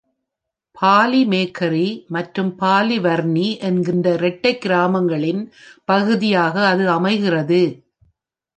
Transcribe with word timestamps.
பாலிமேக்கரி 0.77 2.05
மற்றும் 2.07 2.49
பாலிவர்னி 2.59 3.59
என்கிற 3.59 4.13
இரட்டைக் 4.13 4.61
கிராமங்களின் 4.61 5.43
பகுதியாக 5.85 6.67
அது 6.67 6.89
அமைகிறது. 6.89 7.61